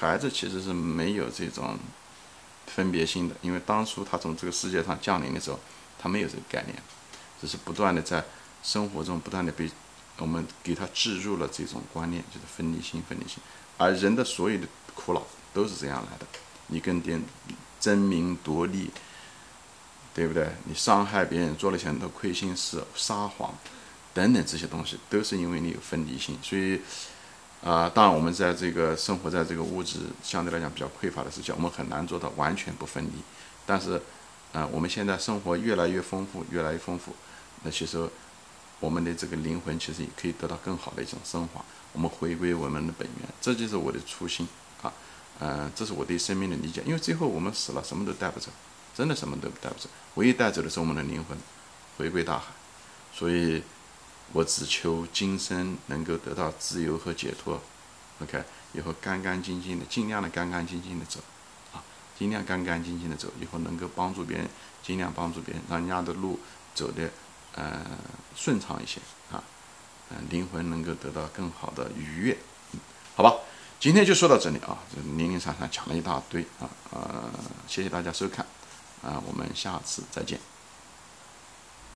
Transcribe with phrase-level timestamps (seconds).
[0.00, 1.78] 孩子其实是没有这种
[2.66, 5.60] 分别心的，因为当初他从这个世界上降临的时候，
[5.98, 6.74] 他没有这个概念，
[7.38, 8.24] 只是不断的在
[8.62, 9.70] 生活中不断的被
[10.16, 13.36] 我们给他置入了这种观念，就是分离心，分离心。
[13.76, 16.26] 而人的所有的苦恼都是这样来的，
[16.68, 17.22] 你跟别人
[17.78, 18.90] 争名夺利，
[20.14, 20.48] 对不对？
[20.64, 23.54] 你伤害别人，做了很多亏心事，撒谎
[24.14, 26.80] 等等这些东西，都是因为你有分离心，所以。
[27.62, 33.10] 啊，当然，我们在这个生活在这个物质相对来讲比较匮乏的时期，我们很难做到完全不分离。
[33.66, 34.00] 但是，
[34.54, 37.14] 啊，我们现在生活越来越丰富，越来越丰富，
[37.62, 38.08] 那其实
[38.80, 41.62] 我们的这个灵魂其实也可以得到更好的一种升华。
[41.92, 44.48] 我们回归我们的本源，这就是我的初心
[44.80, 44.90] 啊。
[45.40, 46.82] 嗯，这是我对生命的理解。
[46.86, 48.50] 因为最后我们死了，什么都带不走，
[48.94, 49.86] 真的什么都带不走。
[50.14, 51.36] 唯一带走的是我们的灵魂，
[51.98, 52.46] 回归大海。
[53.12, 53.62] 所以。
[54.32, 57.60] 我只求今生能够得到自由和解脱
[58.22, 61.20] ，OK，以后干干净净的，尽量的干干净净的走，
[61.72, 61.82] 啊，
[62.18, 64.48] 尽量干干净净的走，以后能够帮助别人，
[64.82, 66.38] 尽量帮助别人，让人家的路
[66.74, 67.10] 走的
[67.54, 67.84] 呃
[68.36, 69.00] 顺畅一些。
[69.32, 69.42] 啊，
[70.10, 72.36] 嗯，灵魂能够得到更好的愉悦，
[72.72, 72.80] 嗯，
[73.14, 73.34] 好吧，
[73.78, 77.30] 今天就说到这里啊，这零零散散讲了一大堆啊，呃，
[77.66, 78.44] 谢谢大家收看，
[79.02, 80.38] 啊，我们下次再见。